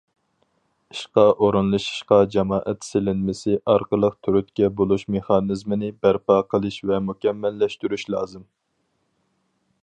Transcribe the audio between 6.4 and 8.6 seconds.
قىلىش ۋە مۇكەممەللەشتۈرۈش لازىم.